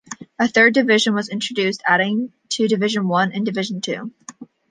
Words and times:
A 0.39 0.47
Third 0.47 0.73
Division 0.73 1.13
was 1.13 1.29
introduced 1.29 1.83
adding 1.85 2.33
to 2.49 2.67
Division 2.67 3.07
One 3.07 3.31
and 3.33 3.45
Division 3.45 3.81
Two. 3.81 4.11